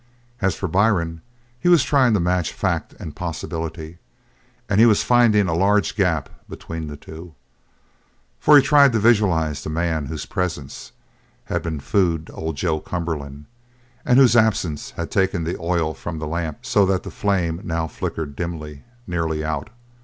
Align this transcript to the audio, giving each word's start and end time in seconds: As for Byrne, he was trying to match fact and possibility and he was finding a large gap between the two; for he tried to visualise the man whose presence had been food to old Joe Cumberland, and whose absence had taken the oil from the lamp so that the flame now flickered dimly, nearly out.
As 0.41 0.55
for 0.55 0.67
Byrne, 0.67 1.21
he 1.59 1.69
was 1.69 1.83
trying 1.83 2.15
to 2.15 2.19
match 2.19 2.53
fact 2.53 2.93
and 2.99 3.15
possibility 3.15 3.99
and 4.67 4.79
he 4.79 4.87
was 4.87 5.03
finding 5.03 5.47
a 5.47 5.53
large 5.53 5.95
gap 5.95 6.27
between 6.49 6.87
the 6.87 6.97
two; 6.97 7.35
for 8.39 8.57
he 8.57 8.63
tried 8.63 8.93
to 8.93 8.99
visualise 8.99 9.63
the 9.63 9.69
man 9.69 10.07
whose 10.07 10.25
presence 10.25 10.91
had 11.45 11.61
been 11.61 11.79
food 11.79 12.25
to 12.25 12.33
old 12.33 12.55
Joe 12.55 12.79
Cumberland, 12.79 13.45
and 14.03 14.17
whose 14.17 14.35
absence 14.35 14.89
had 14.89 15.11
taken 15.11 15.43
the 15.43 15.59
oil 15.61 15.93
from 15.93 16.17
the 16.17 16.25
lamp 16.25 16.65
so 16.65 16.83
that 16.87 17.03
the 17.03 17.11
flame 17.11 17.61
now 17.63 17.85
flickered 17.87 18.35
dimly, 18.35 18.83
nearly 19.05 19.45
out. 19.45 19.69